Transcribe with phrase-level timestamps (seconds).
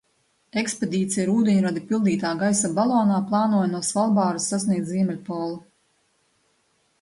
[0.59, 5.55] Ekspedīcija ar ūdeņradi pildītā gaisa balonā plānoja no Svalbāras sasniegt Ziemeļpolu.